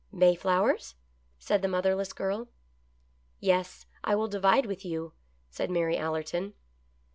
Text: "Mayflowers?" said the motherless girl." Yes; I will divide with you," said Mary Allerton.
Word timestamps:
"Mayflowers?" 0.11 0.95
said 1.37 1.61
the 1.61 1.67
motherless 1.67 2.11
girl." 2.11 2.49
Yes; 3.39 3.85
I 4.03 4.15
will 4.15 4.27
divide 4.27 4.65
with 4.65 4.83
you," 4.83 5.13
said 5.51 5.69
Mary 5.69 5.95
Allerton. 5.95 6.55